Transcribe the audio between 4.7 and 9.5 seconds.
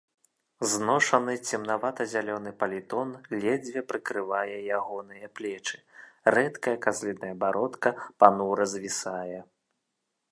ягоныя плечы, рэдкая казліная бародка панура звісае.